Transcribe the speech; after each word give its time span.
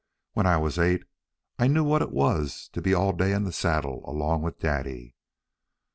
When 0.33 0.47
I 0.47 0.57
was 0.57 0.79
eight 0.79 1.05
I 1.59 1.67
knew 1.67 1.83
what 1.83 2.01
it 2.01 2.09
was 2.11 2.69
to 2.69 2.81
be 2.81 2.91
all 2.91 3.13
day 3.13 3.33
in 3.33 3.43
the 3.43 3.51
saddle 3.51 4.03
along 4.09 4.41
with 4.41 4.57
Daddy. 4.57 5.15